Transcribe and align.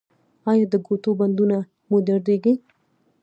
ایا 0.49 0.65
د 0.73 0.75
ګوتو 0.85 1.09
بندونه 1.19 1.57
مو 1.87 1.97
دردیږي؟ 2.07 2.53